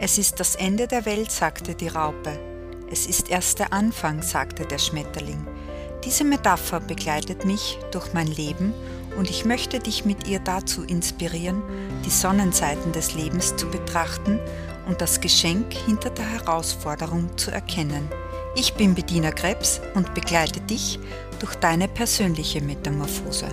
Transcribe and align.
Es 0.00 0.18
ist 0.18 0.40
das 0.40 0.56
Ende 0.56 0.88
der 0.88 1.06
Welt, 1.06 1.30
sagte 1.30 1.76
die 1.76 1.86
Raupe. 1.86 2.38
Es 2.90 3.06
ist 3.06 3.30
erst 3.30 3.60
der 3.60 3.72
Anfang, 3.72 4.22
sagte 4.22 4.66
der 4.66 4.78
Schmetterling. 4.78 5.46
Diese 6.04 6.24
Metapher 6.24 6.80
begleitet 6.80 7.44
mich 7.44 7.78
durch 7.92 8.12
mein 8.12 8.26
Leben 8.26 8.74
und 9.16 9.30
ich 9.30 9.44
möchte 9.44 9.78
dich 9.78 10.04
mit 10.04 10.26
ihr 10.26 10.40
dazu 10.40 10.82
inspirieren, 10.82 11.62
die 12.04 12.10
Sonnenseiten 12.10 12.90
des 12.90 13.14
Lebens 13.14 13.54
zu 13.56 13.68
betrachten 13.68 14.40
und 14.86 15.00
das 15.00 15.20
Geschenk 15.20 15.72
hinter 15.72 16.10
der 16.10 16.28
Herausforderung 16.28 17.38
zu 17.38 17.52
erkennen. 17.52 18.08
Ich 18.56 18.74
bin 18.74 18.94
Bediener 18.94 19.32
Krebs 19.32 19.80
und 19.94 20.12
begleite 20.12 20.60
dich 20.60 20.98
durch 21.38 21.54
deine 21.54 21.86
persönliche 21.86 22.60
Metamorphose. 22.60 23.46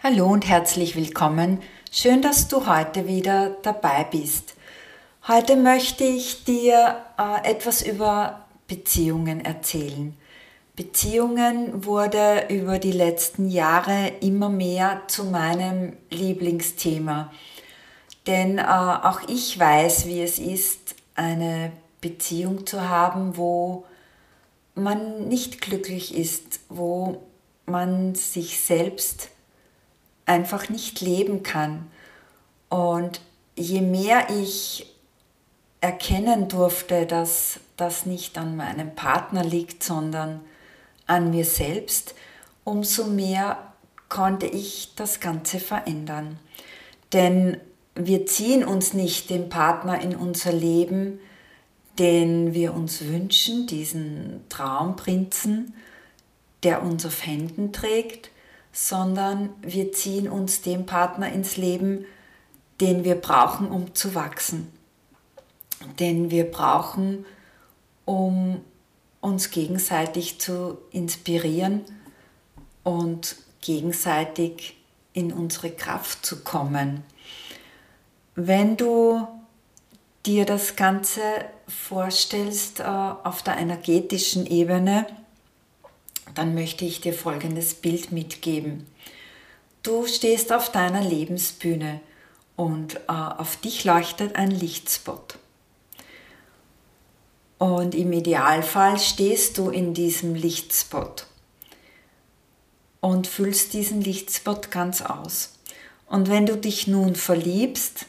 Hallo 0.00 0.26
und 0.26 0.48
herzlich 0.48 0.96
willkommen. 0.96 1.60
Schön, 1.90 2.20
dass 2.20 2.48
du 2.48 2.66
heute 2.66 3.08
wieder 3.08 3.56
dabei 3.62 4.04
bist. 4.04 4.54
Heute 5.26 5.56
möchte 5.56 6.04
ich 6.04 6.44
dir 6.44 7.02
äh, 7.18 7.50
etwas 7.50 7.80
über 7.80 8.44
Beziehungen 8.66 9.42
erzählen. 9.42 10.14
Beziehungen 10.76 11.86
wurde 11.86 12.44
über 12.50 12.78
die 12.78 12.92
letzten 12.92 13.48
Jahre 13.48 14.12
immer 14.20 14.50
mehr 14.50 15.00
zu 15.08 15.24
meinem 15.24 15.96
Lieblingsthema. 16.10 17.32
Denn 18.26 18.58
äh, 18.58 18.62
auch 18.62 19.22
ich 19.26 19.58
weiß, 19.58 20.06
wie 20.06 20.22
es 20.22 20.38
ist, 20.38 20.94
eine 21.14 21.72
Beziehung 22.02 22.66
zu 22.66 22.86
haben, 22.86 23.38
wo 23.38 23.86
man 24.74 25.26
nicht 25.26 25.62
glücklich 25.62 26.14
ist, 26.14 26.60
wo 26.68 27.22
man 27.64 28.14
sich 28.14 28.60
selbst 28.60 29.30
einfach 30.28 30.68
nicht 30.68 31.00
leben 31.00 31.42
kann. 31.42 31.90
Und 32.68 33.20
je 33.56 33.80
mehr 33.80 34.28
ich 34.30 34.94
erkennen 35.80 36.48
durfte, 36.48 37.06
dass 37.06 37.60
das 37.76 38.06
nicht 38.06 38.36
an 38.36 38.56
meinem 38.56 38.94
Partner 38.94 39.44
liegt, 39.44 39.82
sondern 39.82 40.40
an 41.06 41.30
mir 41.30 41.44
selbst, 41.44 42.14
umso 42.64 43.04
mehr 43.04 43.58
konnte 44.08 44.46
ich 44.46 44.94
das 44.96 45.20
Ganze 45.20 45.60
verändern. 45.60 46.38
Denn 47.12 47.58
wir 47.94 48.26
ziehen 48.26 48.64
uns 48.64 48.94
nicht 48.94 49.30
den 49.30 49.48
Partner 49.48 50.00
in 50.00 50.14
unser 50.14 50.52
Leben, 50.52 51.20
den 51.98 52.54
wir 52.54 52.74
uns 52.74 53.04
wünschen, 53.04 53.66
diesen 53.66 54.44
Traumprinzen, 54.48 55.74
der 56.62 56.82
uns 56.82 57.04
auf 57.06 57.26
Händen 57.26 57.72
trägt, 57.72 58.30
sondern 58.80 59.50
wir 59.60 59.90
ziehen 59.90 60.28
uns 60.28 60.62
den 60.62 60.86
Partner 60.86 61.32
ins 61.32 61.56
Leben, 61.56 62.04
den 62.80 63.02
wir 63.02 63.16
brauchen, 63.16 63.72
um 63.72 63.92
zu 63.96 64.14
wachsen, 64.14 64.70
den 65.98 66.30
wir 66.30 66.48
brauchen, 66.48 67.26
um 68.04 68.60
uns 69.20 69.50
gegenseitig 69.50 70.38
zu 70.40 70.78
inspirieren 70.92 71.80
und 72.84 73.34
gegenseitig 73.62 74.76
in 75.12 75.32
unsere 75.32 75.72
Kraft 75.72 76.24
zu 76.24 76.44
kommen. 76.44 77.02
Wenn 78.36 78.76
du 78.76 79.26
dir 80.24 80.44
das 80.46 80.76
Ganze 80.76 81.20
vorstellst 81.66 82.78
äh, 82.78 82.84
auf 82.84 83.42
der 83.42 83.56
energetischen 83.56 84.46
Ebene, 84.46 85.04
dann 86.38 86.54
möchte 86.54 86.84
ich 86.84 87.00
dir 87.00 87.12
folgendes 87.12 87.74
Bild 87.74 88.12
mitgeben. 88.12 88.86
Du 89.82 90.06
stehst 90.06 90.52
auf 90.52 90.70
deiner 90.70 91.02
Lebensbühne 91.02 92.00
und 92.54 92.94
äh, 92.94 93.00
auf 93.08 93.56
dich 93.56 93.82
leuchtet 93.84 94.36
ein 94.36 94.52
Lichtspot. 94.52 95.36
Und 97.58 97.96
im 97.96 98.12
Idealfall 98.12 99.00
stehst 99.00 99.58
du 99.58 99.70
in 99.70 99.94
diesem 99.94 100.36
Lichtspot 100.36 101.26
und 103.00 103.26
füllst 103.26 103.72
diesen 103.72 104.00
Lichtspot 104.00 104.70
ganz 104.70 105.02
aus. 105.02 105.54
Und 106.06 106.30
wenn 106.30 106.46
du 106.46 106.56
dich 106.56 106.86
nun 106.86 107.16
verliebst, 107.16 108.06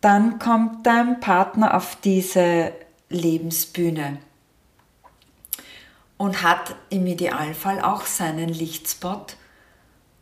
dann 0.00 0.38
kommt 0.38 0.86
dein 0.86 1.18
Partner 1.18 1.76
auf 1.76 1.96
diese 1.96 2.72
Lebensbühne 3.08 4.20
und 6.16 6.42
hat 6.42 6.76
im 6.90 7.06
Idealfall 7.06 7.80
auch 7.80 8.06
seinen 8.06 8.48
Lichtspot. 8.48 9.36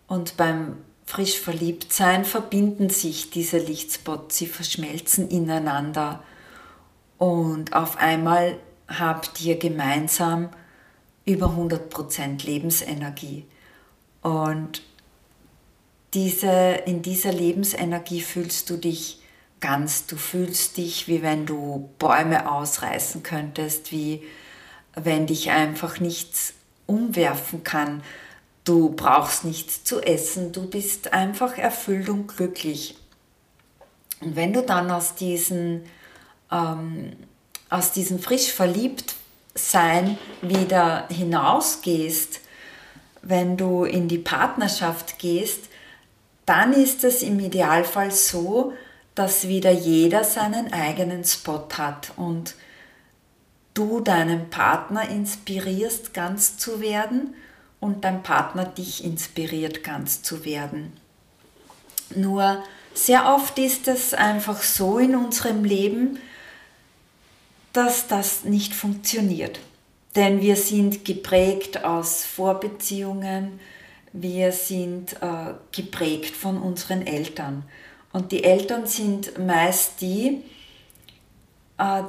Und 0.06 0.36
beim 0.36 0.76
frisch 1.06 1.38
Verliebtsein 1.38 2.24
verbinden 2.24 2.90
sich 2.90 3.30
diese 3.30 3.58
Lichtspots, 3.58 4.36
sie 4.36 4.46
verschmelzen 4.46 5.28
ineinander 5.28 6.22
und 7.22 7.72
auf 7.72 7.98
einmal 7.98 8.58
habt 8.88 9.40
ihr 9.42 9.56
gemeinsam 9.56 10.48
über 11.24 11.50
100% 11.50 12.44
Lebensenergie. 12.44 13.46
Und 14.22 14.82
diese, 16.14 16.50
in 16.84 17.00
dieser 17.00 17.30
Lebensenergie 17.30 18.22
fühlst 18.22 18.68
du 18.70 18.76
dich 18.76 19.20
ganz, 19.60 20.06
du 20.06 20.16
fühlst 20.16 20.78
dich, 20.78 21.06
wie 21.06 21.22
wenn 21.22 21.46
du 21.46 21.90
Bäume 22.00 22.50
ausreißen 22.50 23.22
könntest, 23.22 23.92
wie 23.92 24.24
wenn 24.94 25.26
dich 25.26 25.50
einfach 25.50 26.00
nichts 26.00 26.54
umwerfen 26.86 27.64
kann. 27.64 28.02
Du 28.64 28.90
brauchst 28.90 29.44
nichts 29.44 29.84
zu 29.84 30.00
essen, 30.00 30.52
du 30.52 30.68
bist 30.68 31.12
einfach 31.12 31.58
erfüllt 31.58 32.08
und 32.08 32.28
glücklich. 32.28 32.96
Und 34.20 34.36
wenn 34.36 34.52
du 34.52 34.62
dann 34.62 34.90
aus 34.90 35.14
diesen 35.14 35.82
ähm, 36.50 37.16
aus 37.72 37.92
diesem 37.92 38.18
frisch 38.18 38.52
verliebt 38.52 39.14
sein 39.54 40.18
wieder 40.42 41.08
hinausgehst, 41.08 42.40
wenn 43.22 43.56
du 43.56 43.84
in 43.84 44.08
die 44.08 44.18
Partnerschaft 44.18 45.18
gehst, 45.18 45.60
dann 46.44 46.72
ist 46.72 47.02
es 47.04 47.22
im 47.22 47.40
Idealfall 47.40 48.10
so, 48.10 48.72
dass 49.14 49.48
wieder 49.48 49.70
jeder 49.70 50.24
seinen 50.24 50.72
eigenen 50.72 51.24
Spot 51.24 51.66
hat 51.76 52.12
und 52.16 52.54
du 53.74 54.00
deinen 54.00 54.50
Partner 54.50 55.08
inspirierst, 55.08 56.14
ganz 56.14 56.56
zu 56.56 56.80
werden 56.80 57.34
und 57.80 58.04
dein 58.04 58.22
Partner 58.22 58.64
dich 58.64 59.04
inspiriert, 59.04 59.82
ganz 59.82 60.22
zu 60.22 60.44
werden. 60.44 60.92
Nur 62.14 62.62
sehr 62.94 63.32
oft 63.34 63.58
ist 63.58 63.88
es 63.88 64.14
einfach 64.14 64.62
so 64.62 64.98
in 64.98 65.16
unserem 65.16 65.64
Leben, 65.64 66.18
dass 67.72 68.06
das 68.06 68.44
nicht 68.44 68.74
funktioniert. 68.74 69.60
Denn 70.14 70.42
wir 70.42 70.56
sind 70.56 71.04
geprägt 71.04 71.84
aus 71.84 72.24
Vorbeziehungen, 72.24 73.58
wir 74.12 74.52
sind 74.52 75.14
äh, 75.22 75.54
geprägt 75.74 76.36
von 76.36 76.60
unseren 76.60 77.06
Eltern. 77.06 77.64
Und 78.12 78.30
die 78.30 78.44
Eltern 78.44 78.86
sind 78.86 79.38
meist 79.38 80.02
die, 80.02 80.42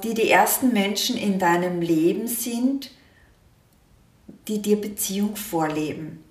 die 0.03 0.13
die 0.13 0.29
ersten 0.29 0.72
Menschen 0.72 1.17
in 1.17 1.39
deinem 1.39 1.81
Leben 1.81 2.28
sind, 2.28 2.91
die 4.47 4.61
dir 4.61 4.79
Beziehung 4.79 5.35
vorleben. 5.35 6.23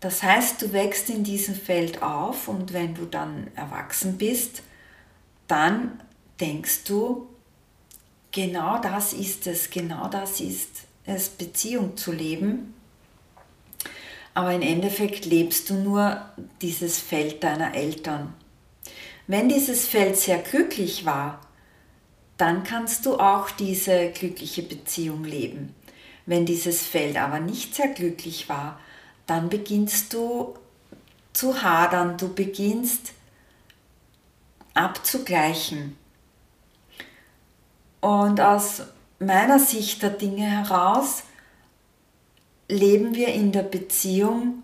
Das 0.00 0.22
heißt, 0.22 0.62
du 0.62 0.72
wächst 0.72 1.10
in 1.10 1.24
diesem 1.24 1.54
Feld 1.54 2.02
auf 2.02 2.48
und 2.48 2.72
wenn 2.72 2.94
du 2.94 3.04
dann 3.04 3.48
erwachsen 3.54 4.16
bist, 4.16 4.62
dann 5.48 6.00
denkst 6.40 6.84
du, 6.84 7.28
genau 8.32 8.80
das 8.80 9.12
ist 9.12 9.46
es, 9.46 9.68
genau 9.68 10.08
das 10.08 10.40
ist 10.40 10.70
es, 11.04 11.28
Beziehung 11.28 11.98
zu 11.98 12.12
leben. 12.12 12.74
Aber 14.32 14.54
im 14.54 14.62
Endeffekt 14.62 15.26
lebst 15.26 15.68
du 15.68 15.74
nur 15.74 16.24
dieses 16.62 17.00
Feld 17.00 17.42
deiner 17.44 17.74
Eltern. 17.74 18.32
Wenn 19.26 19.50
dieses 19.50 19.86
Feld 19.86 20.16
sehr 20.16 20.38
glücklich 20.38 21.04
war, 21.04 21.40
dann 22.40 22.64
kannst 22.64 23.04
du 23.04 23.18
auch 23.18 23.50
diese 23.50 24.10
glückliche 24.10 24.62
Beziehung 24.62 25.24
leben. 25.24 25.74
Wenn 26.24 26.46
dieses 26.46 26.82
Feld 26.82 27.16
aber 27.16 27.40
nicht 27.40 27.74
sehr 27.74 27.88
glücklich 27.88 28.48
war, 28.48 28.80
dann 29.26 29.48
beginnst 29.48 30.12
du 30.14 30.54
zu 31.32 31.62
hadern, 31.62 32.16
du 32.16 32.32
beginnst 32.32 33.12
abzugleichen. 34.74 35.96
Und 38.00 38.40
aus 38.40 38.82
meiner 39.18 39.58
Sicht 39.58 40.02
der 40.02 40.10
Dinge 40.10 40.44
heraus 40.44 41.24
leben 42.68 43.14
wir 43.14 43.28
in 43.28 43.52
der 43.52 43.64
Beziehung 43.64 44.62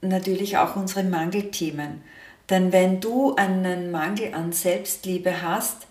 natürlich 0.00 0.58
auch 0.58 0.76
unsere 0.76 1.02
Mangelthemen. 1.02 2.02
Denn 2.48 2.72
wenn 2.72 3.00
du 3.00 3.34
einen 3.34 3.90
Mangel 3.90 4.34
an 4.34 4.52
Selbstliebe 4.52 5.42
hast, 5.42 5.86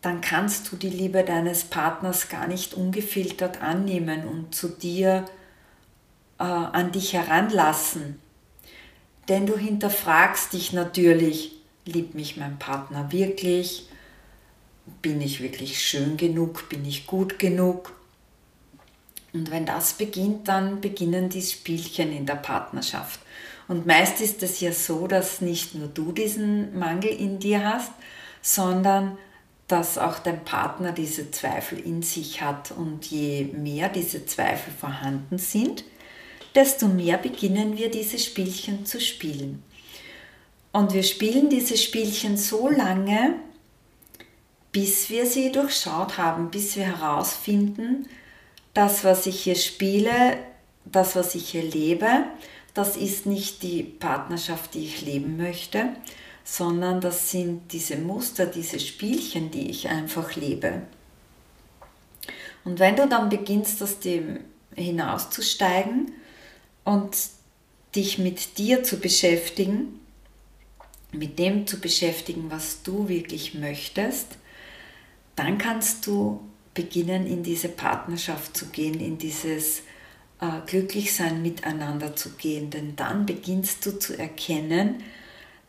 dann 0.00 0.20
kannst 0.20 0.70
du 0.70 0.76
die 0.76 0.90
Liebe 0.90 1.24
deines 1.24 1.64
Partners 1.64 2.28
gar 2.28 2.46
nicht 2.46 2.74
ungefiltert 2.74 3.62
annehmen 3.62 4.26
und 4.26 4.54
zu 4.54 4.68
dir 4.68 5.24
äh, 6.38 6.44
an 6.44 6.92
dich 6.92 7.14
heranlassen. 7.14 8.20
Denn 9.28 9.46
du 9.46 9.56
hinterfragst 9.56 10.52
dich 10.52 10.72
natürlich, 10.72 11.58
Liebt 11.88 12.14
mich 12.14 12.36
mein 12.36 12.58
Partner 12.58 13.10
wirklich? 13.12 13.88
Bin 15.00 15.22
ich 15.22 15.40
wirklich 15.40 15.80
schön 15.80 16.18
genug? 16.18 16.68
Bin 16.68 16.84
ich 16.84 17.06
gut 17.06 17.38
genug? 17.38 17.94
Und 19.32 19.50
wenn 19.50 19.64
das 19.64 19.94
beginnt, 19.94 20.48
dann 20.48 20.82
beginnen 20.82 21.30
die 21.30 21.40
Spielchen 21.40 22.12
in 22.12 22.26
der 22.26 22.34
Partnerschaft. 22.34 23.20
Und 23.68 23.86
meist 23.86 24.20
ist 24.20 24.42
es 24.42 24.60
ja 24.60 24.70
so, 24.70 25.06
dass 25.06 25.40
nicht 25.40 25.74
nur 25.74 25.88
du 25.88 26.12
diesen 26.12 26.78
Mangel 26.78 27.10
in 27.10 27.38
dir 27.38 27.64
hast, 27.64 27.92
sondern 28.42 29.16
dass 29.68 29.98
auch 29.98 30.18
dein 30.18 30.44
Partner 30.44 30.92
diese 30.92 31.30
Zweifel 31.30 31.78
in 31.78 32.02
sich 32.02 32.40
hat. 32.40 32.72
Und 32.72 33.06
je 33.06 33.44
mehr 33.44 33.88
diese 33.90 34.24
Zweifel 34.26 34.72
vorhanden 34.72 35.38
sind, 35.38 35.84
desto 36.54 36.88
mehr 36.88 37.18
beginnen 37.18 37.76
wir 37.76 37.90
diese 37.90 38.18
Spielchen 38.18 38.86
zu 38.86 39.00
spielen. 39.00 39.62
Und 40.72 40.94
wir 40.94 41.02
spielen 41.02 41.50
diese 41.50 41.76
Spielchen 41.76 42.36
so 42.36 42.68
lange, 42.68 43.34
bis 44.72 45.10
wir 45.10 45.26
sie 45.26 45.52
durchschaut 45.52 46.18
haben, 46.18 46.50
bis 46.50 46.76
wir 46.76 46.84
herausfinden, 46.84 48.06
das, 48.74 49.04
was 49.04 49.26
ich 49.26 49.40
hier 49.40 49.56
spiele, 49.56 50.38
das, 50.84 51.16
was 51.16 51.34
ich 51.34 51.50
hier 51.50 51.62
lebe, 51.62 52.24
das 52.74 52.96
ist 52.96 53.26
nicht 53.26 53.62
die 53.62 53.82
Partnerschaft, 53.82 54.74
die 54.74 54.84
ich 54.84 55.02
leben 55.02 55.36
möchte, 55.36 55.88
sondern 56.50 57.02
das 57.02 57.30
sind 57.30 57.74
diese 57.74 57.98
Muster, 57.98 58.46
diese 58.46 58.80
Spielchen, 58.80 59.50
die 59.50 59.68
ich 59.68 59.90
einfach 59.90 60.34
lebe. 60.34 60.80
Und 62.64 62.78
wenn 62.78 62.96
du 62.96 63.06
dann 63.06 63.28
beginnst, 63.28 63.82
aus 63.82 64.00
dem 64.00 64.40
hinauszusteigen 64.74 66.10
und 66.84 67.14
dich 67.94 68.18
mit 68.18 68.56
dir 68.56 68.82
zu 68.82 68.98
beschäftigen, 68.98 70.00
mit 71.12 71.38
dem 71.38 71.66
zu 71.66 71.80
beschäftigen, 71.80 72.50
was 72.50 72.82
du 72.82 73.10
wirklich 73.10 73.52
möchtest, 73.52 74.38
dann 75.36 75.58
kannst 75.58 76.06
du 76.06 76.40
beginnen, 76.72 77.26
in 77.26 77.42
diese 77.42 77.68
Partnerschaft 77.68 78.56
zu 78.56 78.66
gehen, 78.66 79.00
in 79.00 79.18
dieses 79.18 79.80
äh, 80.40 80.60
Glücklichsein 80.66 81.42
miteinander 81.42 82.16
zu 82.16 82.30
gehen. 82.30 82.70
Denn 82.70 82.96
dann 82.96 83.26
beginnst 83.26 83.84
du 83.84 83.98
zu 83.98 84.18
erkennen, 84.18 85.02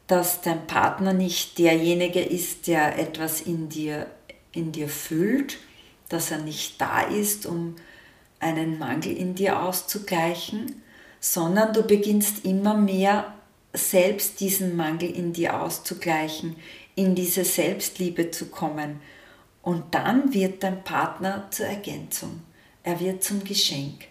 dass 0.09 0.41
dein 0.41 0.65
Partner 0.65 1.13
nicht 1.13 1.59
derjenige 1.59 2.19
ist, 2.19 2.65
der 2.65 2.97
etwas 2.97 3.41
in 3.41 3.69
dir, 3.69 4.07
in 4.51 4.71
dir 4.71 4.89
füllt, 4.89 5.59
dass 6.09 6.31
er 6.31 6.39
nicht 6.39 6.81
da 6.81 7.01
ist, 7.01 7.45
um 7.45 7.75
einen 8.39 8.79
Mangel 8.79 9.15
in 9.15 9.35
dir 9.35 9.61
auszugleichen, 9.61 10.81
sondern 11.19 11.73
du 11.73 11.83
beginnst 11.83 12.43
immer 12.43 12.73
mehr 12.73 13.35
selbst 13.71 14.39
diesen 14.39 14.75
Mangel 14.75 15.11
in 15.11 15.31
dir 15.31 15.61
auszugleichen, 15.61 16.55
in 16.95 17.13
diese 17.13 17.45
Selbstliebe 17.45 18.31
zu 18.31 18.47
kommen 18.47 18.99
und 19.61 19.93
dann 19.93 20.33
wird 20.33 20.63
dein 20.63 20.83
Partner 20.83 21.45
zur 21.51 21.67
Ergänzung. 21.67 22.41
Er 22.81 22.99
wird 22.99 23.23
zum 23.23 23.43
Geschenk. 23.43 24.05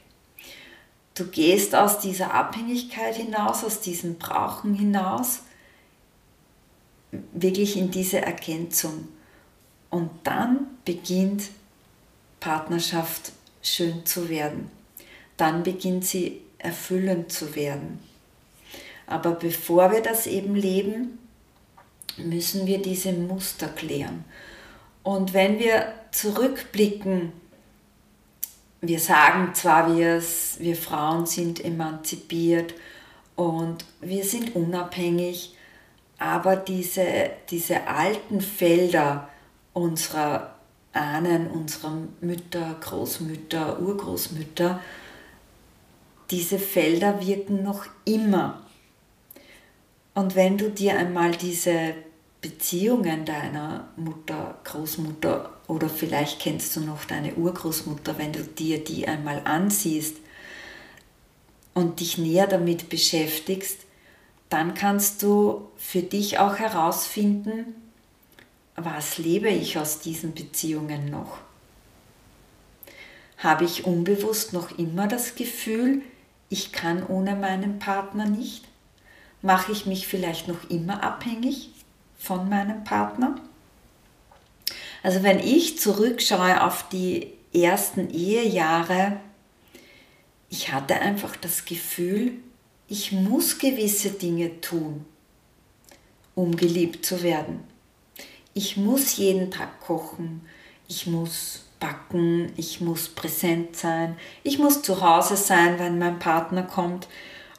Du 1.17 1.27
gehst 1.27 1.75
aus 1.75 1.99
dieser 1.99 2.33
Abhängigkeit 2.33 3.17
hinaus, 3.17 3.65
aus 3.65 3.81
diesem 3.81 4.19
Brauchen 4.19 4.75
hinaus, 4.75 5.41
wirklich 7.11 7.77
in 7.77 7.91
diese 7.91 8.21
Ergänzung. 8.21 9.09
Und 9.91 10.11
dann 10.25 10.67
beginnt 10.85 11.45
Partnerschaft 12.41 13.33
schön 13.63 14.05
zu 14.05 14.29
werden. 14.29 14.71
Dann 15.37 15.63
beginnt 15.63 16.05
sie 16.05 16.41
erfüllend 16.59 17.33
zu 17.33 17.55
werden. 17.55 18.01
Aber 19.07 19.33
bevor 19.33 19.91
wir 19.93 20.03
das 20.03 20.27
eben 20.27 20.55
leben, 20.55 21.19
müssen 22.19 22.67
wir 22.67 22.83
diese 22.83 23.13
Muster 23.13 23.69
klären. 23.69 24.25
Und 25.03 25.33
wenn 25.33 25.59
wir 25.59 25.95
zurückblicken, 26.11 27.33
wir 28.81 29.01
sagen 29.01 29.55
zwar, 29.55 29.97
wir, 29.97 30.23
wir 30.59 30.77
Frauen 30.77 31.27
sind 31.27 31.65
emanzipiert 31.65 32.75
und 33.35 33.85
wir 34.01 34.25
sind 34.25 34.55
unabhängig, 34.55 35.57
aber 36.19 36.57
diese, 36.57 37.31
diese 37.49 37.87
alten 37.87 38.41
Felder 38.41 39.29
unserer 39.73 40.55
Ahnen, 40.93 41.49
unserer 41.49 41.97
Mütter, 42.21 42.77
Großmütter, 42.81 43.81
Urgroßmütter, 43.81 44.81
diese 46.31 46.59
Felder 46.59 47.25
wirken 47.25 47.63
noch 47.63 47.87
immer. 48.05 48.63
Und 50.15 50.35
wenn 50.35 50.59
du 50.59 50.71
dir 50.71 50.99
einmal 50.99 51.33
diese 51.33 51.95
Beziehungen 52.41 53.25
deiner 53.25 53.89
Mutter, 53.97 54.59
Großmutter 54.65 55.53
oder 55.69 55.89
vielleicht 55.89 56.41
kennst 56.41 56.75
du 56.77 56.81
noch 56.81 57.05
deine 57.05 57.35
Urgroßmutter, 57.35 58.19
wenn 58.19 58.33
du 58.33 58.43
dir 58.43 58.83
die 58.83 59.07
einmal 59.07 59.43
ansiehst 59.45 60.17
und 61.75 62.01
dich 62.01 62.19
näher 62.19 62.47
damit 62.47 62.89
beschäftigst, 62.89 63.88
dann 64.49 64.75
kannst 64.75 65.23
du 65.23 65.69
für 65.77 66.03
dich 66.03 66.39
auch 66.39 66.57
herausfinden, 66.57 67.75
was 68.77 69.19
lebe 69.19 69.49
ich 69.49 69.79
aus 69.79 70.01
diesen 70.01 70.35
Beziehungen 70.35 71.11
noch? 71.11 71.39
Habe 73.39 73.65
ich 73.65 73.85
unbewusst 73.85 74.53
noch 74.53 74.79
immer 74.79 75.07
das 75.07 75.35
Gefühl, 75.35 76.03
ich 76.49 76.73
kann 76.73 77.07
ohne 77.07 77.37
meinen 77.37 77.79
Partner 77.79 78.27
nicht? 78.27 78.65
Mache 79.43 79.73
ich 79.73 79.87
mich 79.87 80.07
vielleicht 80.07 80.49
noch 80.49 80.71
immer 80.71 81.03
abhängig? 81.03 81.71
von 82.19 82.49
meinem 82.49 82.85
Partner. 82.85 83.37
Also 85.03 85.23
wenn 85.23 85.39
ich 85.39 85.79
zurückschaue 85.79 86.63
auf 86.63 86.89
die 86.89 87.33
ersten 87.55 88.11
Ehejahre, 88.11 89.21
ich 90.51 90.73
hatte 90.73 90.97
einfach 90.97 91.37
das 91.37 91.65
Gefühl, 91.65 92.33
ich 92.89 93.13
muss 93.13 93.59
gewisse 93.59 94.11
Dinge 94.11 94.63
tun, 94.63 95.05
um 96.35 96.57
geliebt 96.57 97.05
zu 97.05 97.23
werden. 97.23 97.61
Ich 98.55 98.79
muss 98.79 99.19
jeden 99.19 99.51
Tag 99.51 99.81
kochen, 99.81 100.41
ich 100.89 101.07
muss 101.07 101.65
backen, 101.81 102.51
ich 102.57 102.81
muss 102.81 103.09
präsent 103.09 103.77
sein, 103.77 104.17
ich 104.43 104.59
muss 104.59 104.83
zu 104.83 105.03
Hause 105.03 105.37
sein, 105.37 105.79
wenn 105.79 105.99
mein 105.99 106.19
Partner 106.19 106.63
kommt. 106.63 107.09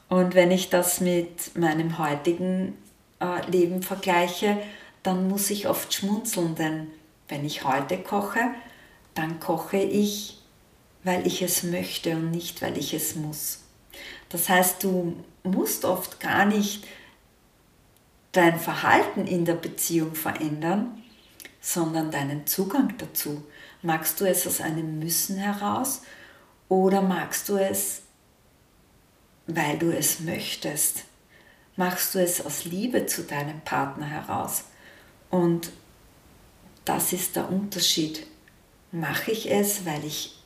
Und 0.09 0.33
wenn 0.33 0.49
ich 0.49 0.69
das 0.69 0.99
mit 0.99 1.55
meinem 1.55 1.99
heutigen 1.99 2.75
äh, 3.19 3.49
Leben 3.49 3.83
vergleiche, 3.83 4.57
dann 5.03 5.29
muss 5.29 5.51
ich 5.51 5.69
oft 5.69 5.93
schmunzeln, 5.93 6.55
denn 6.55 6.87
wenn 7.27 7.45
ich 7.45 7.63
heute 7.63 7.99
koche, 7.99 8.39
dann 9.13 9.39
koche 9.39 9.77
ich, 9.77 10.39
weil 11.03 11.25
ich 11.27 11.43
es 11.43 11.61
möchte 11.61 12.15
und 12.15 12.31
nicht, 12.31 12.63
weil 12.63 12.77
ich 12.77 12.95
es 12.95 13.15
muss. 13.15 13.59
Das 14.29 14.49
heißt, 14.49 14.83
du 14.83 15.15
musst 15.43 15.85
oft 15.85 16.19
gar 16.19 16.45
nicht 16.45 16.85
dein 18.31 18.59
Verhalten 18.59 19.25
in 19.25 19.45
der 19.45 19.55
Beziehung 19.55 20.15
verändern, 20.15 21.03
sondern 21.61 22.11
deinen 22.11 22.45
Zugang 22.47 22.95
dazu. 22.97 23.43
Magst 23.81 24.19
du 24.21 24.25
es 24.25 24.45
aus 24.45 24.61
einem 24.61 24.99
Müssen 24.99 25.37
heraus 25.37 26.03
oder 26.67 27.01
magst 27.01 27.49
du 27.49 27.57
es, 27.57 28.01
weil 29.47 29.77
du 29.77 29.91
es 29.91 30.19
möchtest? 30.19 31.05
machst 31.79 32.13
du 32.13 32.19
es 32.19 32.45
aus 32.45 32.65
Liebe 32.65 33.05
zu 33.05 33.23
deinem 33.23 33.61
Partner 33.61 34.05
heraus. 34.05 34.65
Und 35.29 35.71
das 36.83 37.13
ist 37.13 37.37
der 37.37 37.49
Unterschied. 37.49 38.27
Mache 38.91 39.31
ich 39.31 39.49
es, 39.49 39.85
weil 39.85 40.03
ich 40.03 40.37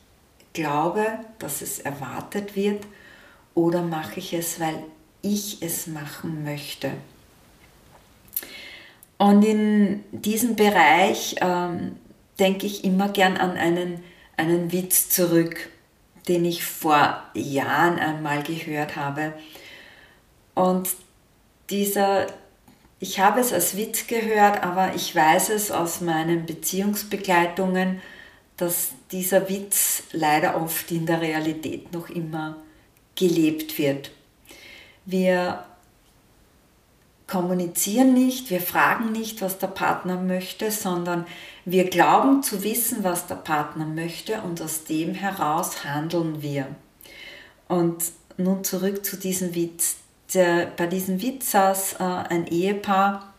glaube, 0.53 1.05
dass 1.39 1.63
es 1.63 1.79
erwartet 1.79 2.55
wird, 2.55 2.85
oder 3.55 3.81
mache 3.81 4.19
ich 4.19 4.33
es, 4.33 4.59
weil 4.59 4.83
ich 5.21 5.61
es 5.61 5.87
machen 5.87 6.43
möchte? 6.43 6.91
Und 9.17 9.43
in 9.43 10.03
diesem 10.11 10.55
Bereich 10.55 11.35
ähm, 11.39 11.95
denke 12.39 12.65
ich 12.65 12.83
immer 12.83 13.09
gern 13.09 13.37
an 13.37 13.51
einen, 13.51 14.03
einen 14.37 14.71
Witz 14.71 15.09
zurück, 15.09 15.69
den 16.27 16.45
ich 16.45 16.65
vor 16.65 17.23
Jahren 17.33 17.99
einmal 17.99 18.43
gehört 18.43 18.95
habe. 18.95 19.33
Und 20.55 20.89
dieser, 21.69 22.27
ich 22.99 23.19
habe 23.19 23.39
es 23.39 23.53
als 23.53 23.77
Witz 23.77 24.07
gehört, 24.07 24.63
aber 24.63 24.93
ich 24.95 25.15
weiß 25.15 25.49
es 25.49 25.71
aus 25.71 26.01
meinen 26.01 26.45
Beziehungsbegleitungen, 26.45 28.01
dass 28.57 28.89
dieser 29.11 29.49
Witz 29.49 30.03
leider 30.11 30.61
oft 30.61 30.91
in 30.91 31.05
der 31.05 31.21
Realität 31.21 31.91
noch 31.91 32.09
immer 32.09 32.57
gelebt 33.15 33.77
wird. 33.77 34.11
Wir 35.05 35.65
kommunizieren 37.27 38.13
nicht, 38.13 38.49
wir 38.49 38.61
fragen 38.61 39.11
nicht, 39.11 39.41
was 39.41 39.57
der 39.57 39.67
Partner 39.67 40.17
möchte, 40.17 40.71
sondern 40.71 41.25
wir 41.65 41.89
glauben 41.89 42.43
zu 42.43 42.63
wissen, 42.63 43.03
was 43.03 43.27
der 43.27 43.35
Partner 43.35 43.85
möchte 43.85 44.41
und 44.41 44.61
aus 44.61 44.83
dem 44.83 45.13
heraus 45.13 45.83
handeln 45.83 46.41
wir. 46.41 46.67
Und 47.67 48.03
nun 48.37 48.63
zurück 48.63 49.05
zu 49.05 49.17
diesem 49.17 49.55
Witz 49.55 49.97
der, 50.33 50.65
bei 50.65 50.87
diesem 50.87 51.21
Witz 51.21 51.51
saß 51.51 51.93
äh, 51.93 52.03
ein 52.03 52.47
Ehepaar 52.47 53.33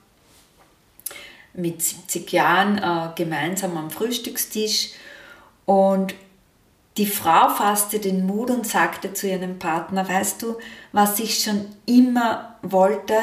mit 1.52 1.82
70 1.82 2.30
Jahren 2.32 2.78
äh, 2.78 3.14
gemeinsam 3.14 3.76
am 3.76 3.90
Frühstückstisch 3.90 4.90
und 5.66 6.14
die 6.96 7.06
Frau 7.06 7.48
fasste 7.48 7.98
den 7.98 8.24
Mut 8.24 8.50
und 8.50 8.66
sagte 8.66 9.12
zu 9.12 9.28
ihrem 9.28 9.58
Partner, 9.58 10.08
weißt 10.08 10.42
du, 10.42 10.56
was 10.92 11.18
ich 11.18 11.42
schon 11.42 11.66
immer 11.86 12.56
wollte, 12.62 13.16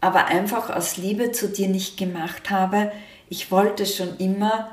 aber 0.00 0.26
einfach 0.26 0.70
aus 0.70 0.96
Liebe 0.96 1.32
zu 1.32 1.48
dir 1.48 1.68
nicht 1.68 1.96
gemacht 1.96 2.50
habe, 2.50 2.92
ich 3.28 3.50
wollte 3.50 3.86
schon 3.86 4.16
immer 4.18 4.70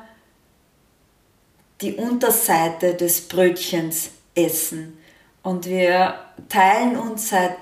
die 1.82 1.94
Unterseite 1.96 2.94
des 2.94 3.28
Brötchens 3.28 4.12
essen. 4.36 4.98
Und 5.42 5.66
wir 5.66 6.16
teilen 6.48 6.98
uns 6.98 7.30
seit 7.30 7.58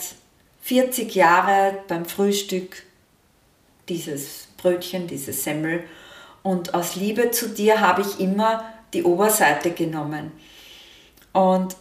40 0.62 1.16
Jahren 1.16 1.76
beim 1.88 2.06
Frühstück 2.06 2.84
dieses 3.90 4.48
Brötchen, 4.58 5.08
diese 5.08 5.34
Semmel. 5.34 5.84
Und 6.44 6.74
aus 6.74 6.96
Liebe 6.96 7.32
zu 7.32 7.50
dir 7.50 7.82
habe 7.82 8.02
ich 8.02 8.20
immer 8.20 8.64
die 8.94 9.04
Oberseite 9.04 9.72
genommen. 9.72 10.32
Und 11.34 11.76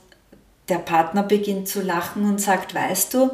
der 0.69 0.79
Partner 0.79 1.23
beginnt 1.23 1.69
zu 1.69 1.83
lachen 1.83 2.25
und 2.25 2.41
sagt, 2.41 2.75
weißt 2.75 3.15
du, 3.15 3.31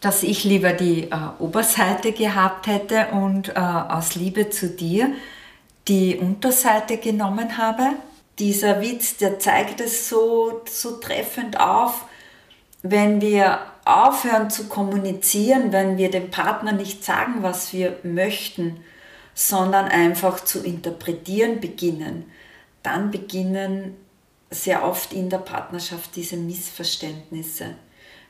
dass 0.00 0.22
ich 0.22 0.44
lieber 0.44 0.72
die 0.72 1.04
äh, 1.04 1.16
Oberseite 1.38 2.12
gehabt 2.12 2.66
hätte 2.66 3.08
und 3.12 3.48
äh, 3.48 3.52
aus 3.58 4.14
Liebe 4.14 4.50
zu 4.50 4.68
dir 4.68 5.12
die 5.88 6.16
Unterseite 6.16 6.98
genommen 6.98 7.56
habe. 7.56 7.90
Dieser 8.38 8.80
Witz, 8.80 9.16
der 9.16 9.38
zeigt 9.38 9.80
es 9.80 10.08
so, 10.08 10.62
so 10.68 10.98
treffend 10.98 11.58
auf, 11.58 12.04
wenn 12.82 13.20
wir 13.20 13.60
aufhören 13.84 14.50
zu 14.50 14.68
kommunizieren, 14.68 15.72
wenn 15.72 15.96
wir 15.96 16.10
dem 16.10 16.30
Partner 16.30 16.72
nicht 16.72 17.04
sagen, 17.04 17.42
was 17.42 17.72
wir 17.72 17.98
möchten, 18.02 18.78
sondern 19.34 19.86
einfach 19.86 20.40
zu 20.40 20.62
interpretieren 20.62 21.60
beginnen, 21.60 22.30
dann 22.82 23.10
beginnen 23.10 23.96
sehr 24.54 24.84
oft 24.84 25.12
in 25.12 25.30
der 25.30 25.38
Partnerschaft 25.38 26.16
diese 26.16 26.36
Missverständnisse. 26.36 27.74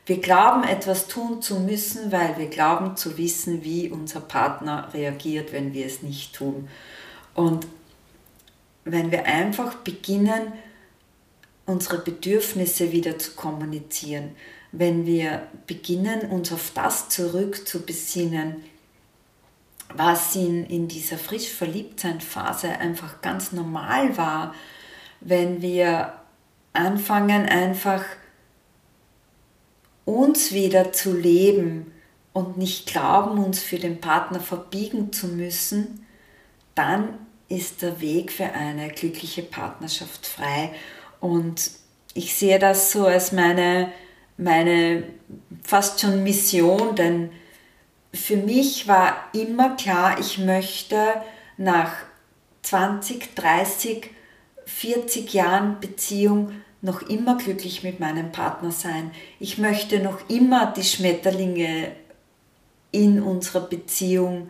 Wir 0.05 0.19
glauben, 0.19 0.63
etwas 0.63 1.07
tun 1.07 1.41
zu 1.41 1.59
müssen, 1.59 2.11
weil 2.11 2.37
wir 2.37 2.47
glauben 2.47 2.95
zu 2.95 3.17
wissen, 3.17 3.63
wie 3.63 3.89
unser 3.89 4.21
Partner 4.21 4.89
reagiert, 4.93 5.51
wenn 5.51 5.73
wir 5.73 5.85
es 5.85 6.03
nicht 6.03 6.35
tun. 6.35 6.67
Und 7.33 7.65
wenn 8.83 9.11
wir 9.11 9.25
einfach 9.25 9.75
beginnen, 9.75 10.53
unsere 11.65 11.97
Bedürfnisse 11.97 12.91
wieder 12.91 13.17
zu 13.17 13.31
kommunizieren, 13.31 14.35
wenn 14.71 15.05
wir 15.07 15.47
beginnen, 15.65 16.29
uns 16.29 16.51
auf 16.51 16.71
das 16.75 17.09
zurückzubesinnen, 17.09 18.63
was 19.95 20.35
in, 20.35 20.65
in 20.67 20.87
dieser 20.87 21.17
frisch 21.17 21.47
Verliebtsein-Phase 21.49 22.69
einfach 22.69 23.21
ganz 23.21 23.51
normal 23.51 24.17
war, 24.17 24.53
wenn 25.25 25.61
wir 25.61 26.13
anfangen 26.73 27.47
einfach 27.47 28.03
uns 30.05 30.53
wieder 30.53 30.93
zu 30.93 31.17
leben 31.17 31.91
und 32.31 32.57
nicht 32.57 32.85
glauben, 32.85 33.43
uns 33.43 33.59
für 33.59 33.79
den 33.79 33.99
Partner 33.99 34.39
verbiegen 34.39 35.11
zu 35.11 35.27
müssen, 35.27 36.05
dann 36.75 37.17
ist 37.49 37.81
der 37.81 38.01
Weg 38.01 38.31
für 38.31 38.51
eine 38.51 38.89
glückliche 38.89 39.41
Partnerschaft 39.41 40.27
frei. 40.27 40.71
Und 41.19 41.71
ich 42.13 42.35
sehe 42.35 42.59
das 42.59 42.91
so 42.91 43.07
als 43.07 43.31
meine, 43.31 43.91
meine 44.37 45.03
fast 45.63 46.01
schon 46.01 46.23
Mission, 46.23 46.95
denn 46.95 47.31
für 48.13 48.37
mich 48.37 48.87
war 48.87 49.15
immer 49.33 49.75
klar, 49.75 50.19
ich 50.19 50.37
möchte 50.37 50.99
nach 51.57 51.93
20, 52.61 53.33
30, 53.33 54.14
40 54.65 55.33
Jahren 55.33 55.79
Beziehung 55.79 56.51
noch 56.81 57.03
immer 57.03 57.37
glücklich 57.37 57.83
mit 57.83 57.99
meinem 57.99 58.31
Partner 58.31 58.71
sein. 58.71 59.11
Ich 59.39 59.57
möchte 59.57 59.99
noch 59.99 60.29
immer 60.29 60.71
die 60.71 60.83
Schmetterlinge 60.83 61.91
in 62.91 63.21
unserer 63.21 63.61
Beziehung 63.61 64.49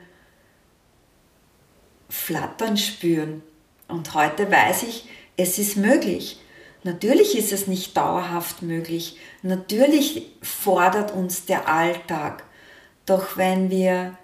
flattern 2.09 2.77
spüren. 2.77 3.41
Und 3.87 4.13
heute 4.13 4.51
weiß 4.51 4.83
ich, 4.83 5.07
es 5.37 5.57
ist 5.57 5.77
möglich. 5.77 6.39
Natürlich 6.83 7.37
ist 7.37 7.51
es 7.51 7.67
nicht 7.67 7.97
dauerhaft 7.97 8.61
möglich. 8.61 9.17
Natürlich 9.41 10.27
fordert 10.41 11.11
uns 11.11 11.45
der 11.45 11.67
Alltag. 11.67 12.43
Doch 13.05 13.37
wenn 13.37 13.71
wir 13.71 14.17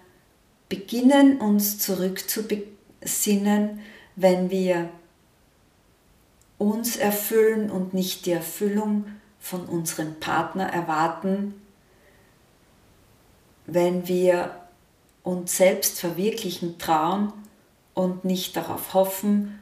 beginnen, 0.68 1.38
uns 1.38 1.78
zurückzubesinnen, 1.78 3.80
wenn 4.16 4.50
wir 4.50 4.90
uns 6.62 6.96
erfüllen 6.96 7.70
und 7.70 7.92
nicht 7.92 8.24
die 8.24 8.30
Erfüllung 8.30 9.06
von 9.40 9.66
unserem 9.66 10.20
Partner 10.20 10.68
erwarten, 10.72 11.54
wenn 13.66 14.06
wir 14.06 14.54
uns 15.24 15.56
selbst 15.56 15.98
verwirklichen 15.98 16.78
trauen 16.78 17.32
und 17.94 18.24
nicht 18.24 18.56
darauf 18.56 18.94
hoffen, 18.94 19.58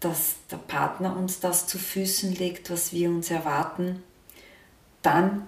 dass 0.00 0.36
der 0.50 0.56
Partner 0.56 1.16
uns 1.16 1.38
das 1.38 1.68
zu 1.68 1.78
Füßen 1.78 2.34
legt, 2.34 2.68
was 2.70 2.92
wir 2.92 3.10
uns 3.10 3.30
erwarten, 3.30 4.02
dann 5.02 5.46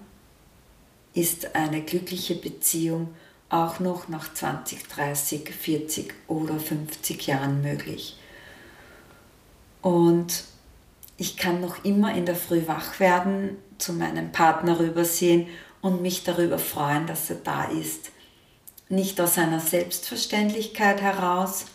ist 1.15 1.57
eine 1.57 1.83
glückliche 1.83 2.37
Beziehung 2.37 3.13
auch 3.49 3.81
noch 3.81 4.07
nach 4.07 4.33
20, 4.33 4.87
30, 4.87 5.53
40 5.53 6.15
oder 6.29 6.61
50 6.61 7.27
Jahren 7.27 7.61
möglich. 7.61 8.17
Und 9.83 10.45
ich 11.21 11.37
kann 11.37 11.61
noch 11.61 11.85
immer 11.85 12.15
in 12.15 12.25
der 12.25 12.35
Früh 12.35 12.67
wach 12.67 12.99
werden, 12.99 13.59
zu 13.77 13.93
meinem 13.93 14.33
Partner 14.33 14.81
rübersehen 14.81 15.49
und 15.83 16.01
mich 16.01 16.25
darüber 16.25 16.59
freuen, 16.59 17.07
dass 17.07 17.29
er 17.29 17.37
da 17.37 17.65
ist. 17.65 18.11
Nicht 18.89 19.21
aus 19.21 19.37
einer 19.37 19.61
Selbstverständlichkeit 19.61 21.03
heraus, 21.03 21.67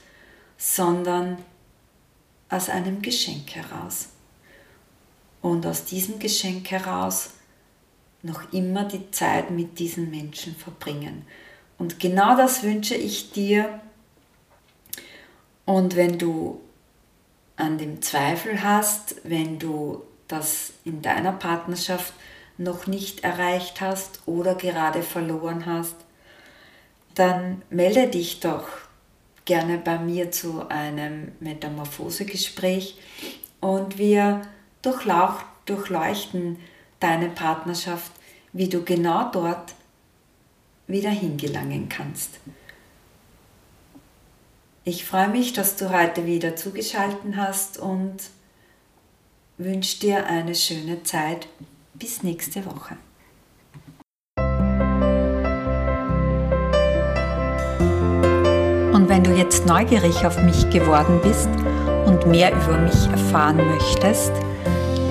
sondern 0.58 1.38
aus 2.50 2.70
einem 2.70 3.04
Geschenk 3.04 3.54
heraus. 3.54 4.08
Und 5.44 5.68
aus 5.68 5.86
diesem 5.86 6.18
Geschenk 6.18 6.72
heraus 6.72 7.30
noch 8.24 8.52
immer 8.52 8.86
die 8.86 9.12
Zeit 9.12 9.52
mit 9.52 9.78
diesen 9.78 10.10
Menschen 10.10 10.56
verbringen. 10.56 11.28
Und 11.78 12.00
genau 12.00 12.36
das 12.36 12.64
wünsche 12.64 12.96
ich 12.96 13.32
dir. 13.32 13.80
Und 15.66 15.96
wenn 15.96 16.18
du 16.18 16.65
an 17.58 17.78
dem 17.78 18.02
Zweifel 18.02 18.64
hast, 18.64 19.16
wenn 19.24 19.60
du 19.60 20.04
das 20.28 20.74
in 20.84 21.02
deiner 21.02 21.32
Partnerschaft 21.32 22.14
noch 22.58 22.88
nicht 22.88 23.24
erreicht 23.24 23.82
hast 23.82 24.22
oder 24.26 24.56
gerade 24.56 25.04
verloren 25.04 25.66
hast, 25.66 25.96
dann 27.14 27.62
melde 27.70 28.08
dich 28.08 28.40
doch 28.40 28.68
gerne 29.46 29.78
bei 29.78 29.98
mir 30.00 30.32
zu 30.32 30.68
einem 30.70 31.32
Metamorphosegespräch 31.40 32.98
und 33.62 33.98
wir 33.98 34.42
durchleuchten 34.82 36.60
deine 37.00 37.30
Partnerschaft, 37.30 38.12
wie 38.54 38.70
du 38.70 38.84
genau 38.84 39.30
dort 39.32 39.74
wieder 40.88 41.10
hingelangen 41.10 41.90
kannst. 41.90 42.40
Ich 44.88 45.04
freue 45.04 45.30
mich, 45.30 45.54
dass 45.54 45.78
du 45.78 45.90
heute 45.90 46.28
wieder 46.28 46.56
zugeschaltet 46.56 47.36
hast 47.36 47.80
und 47.80 48.18
wünsche 49.58 50.00
dir 50.00 50.28
eine 50.28 50.54
schöne 50.54 51.02
Zeit. 51.02 51.48
Bis 51.96 52.22
nächste 52.22 52.64
Woche. 52.68 52.96
Und 58.94 59.10
wenn 59.10 59.24
du 59.24 59.36
jetzt 59.36 59.66
neugierig 59.66 60.24
auf 60.24 60.40
mich 60.44 60.70
geworden 60.70 61.20
bist 61.24 61.50
und 62.06 62.28
mehr 62.28 62.52
über 62.52 62.78
mich 62.78 63.08
erfahren 63.08 63.58
möchtest, 63.58 64.34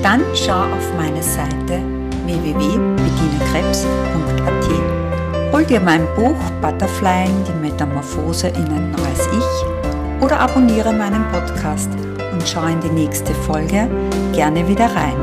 dann 0.05 0.23
schau 0.37 0.73
auf 0.73 0.95
meine 0.95 1.23
Seite 1.23 1.83
www.bedinekrebs.at 2.27 4.84
Hol 5.55 5.65
dir 5.65 5.79
mein 5.79 6.05
Buch 6.17 6.51
Butterflying, 6.61 7.45
die 7.47 7.53
Metamorphose 7.61 8.49
in 8.49 8.67
ein 8.73 8.91
neues 8.91 9.21
Ich 9.21 10.21
oder 10.21 10.41
abonniere 10.41 10.93
meinen 10.93 11.25
Podcast 11.31 11.89
und 12.33 12.43
schau 12.45 12.65
in 12.67 12.81
die 12.81 12.89
nächste 12.89 13.33
Folge 13.33 13.89
gerne 14.33 14.67
wieder 14.67 14.87
rein. 14.87 15.15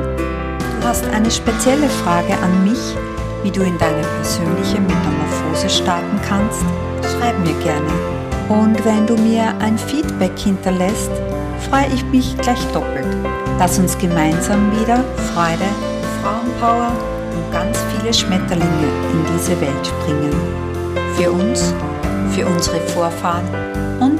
Du 0.80 0.88
hast 0.88 1.06
eine 1.10 1.30
spezielle 1.30 1.90
Frage 1.90 2.34
an 2.42 2.64
mich, 2.64 2.80
wie 3.44 3.52
du 3.52 3.62
in 3.62 3.78
deine 3.78 4.04
persönliche 4.04 4.80
Metamorphose 4.80 5.70
starten 5.70 6.22
kannst? 6.26 6.64
Schreib 7.12 7.38
mir 7.40 7.62
gerne. 7.62 7.92
Und 8.48 8.86
wenn 8.86 9.06
du 9.06 9.18
mir 9.18 9.54
ein 9.60 9.78
Feedback 9.78 10.40
hinterlässt, 10.40 11.12
freue 11.70 11.88
ich 11.94 12.06
mich 12.06 12.38
gleich 12.38 12.66
doppelt. 12.72 13.18
Lass 13.60 13.78
uns 13.80 13.98
gemeinsam 13.98 14.72
wieder 14.80 15.04
Freude, 15.34 15.68
Frauenpower 16.24 17.11
und 17.34 17.52
ganz 17.52 17.78
viele 17.96 18.14
Schmetterlinge 18.14 18.88
in 19.12 19.26
diese 19.34 19.60
Welt 19.60 19.94
bringen. 20.06 20.32
Für 21.16 21.32
uns, 21.32 21.74
für 22.34 22.46
unsere 22.46 22.80
Vorfahren 22.82 23.46
und 24.00 24.20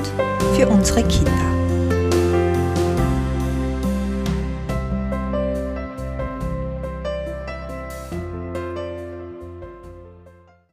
für 0.56 0.68
unsere 0.68 1.04
Kinder. 1.04 1.51